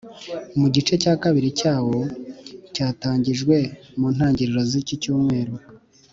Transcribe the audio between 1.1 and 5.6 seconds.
kabiri cyawo cyatangijwe mu ntangiro z’iki cyumweru